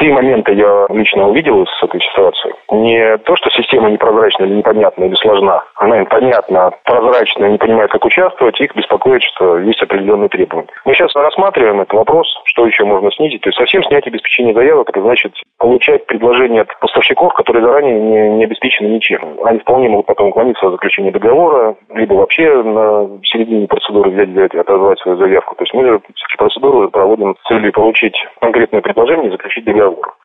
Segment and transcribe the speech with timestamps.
[0.00, 2.54] Три момента я лично увидел с этой ситуации.
[2.72, 5.62] Не то, что система непрозрачна или непонятна или сложна.
[5.76, 8.58] Она понятна, прозрачна, не понимает, как участвовать.
[8.62, 10.70] Их беспокоит, что есть определенные требования.
[10.86, 13.42] Мы сейчас рассматриваем этот вопрос, что еще можно снизить.
[13.42, 18.38] То есть совсем снять обеспечение заявок, это значит получать предложения от поставщиков, которые заранее не,
[18.38, 19.38] не обеспечены ничем.
[19.44, 24.54] Они вполне могут потом уклониться от заключения договора, либо вообще на середине процедуры взять, взять
[24.54, 25.54] отозвать свою заявку.
[25.54, 26.00] То есть мы
[26.40, 30.16] процедуру проводим с целью получить конкретное предложение и заключить договор.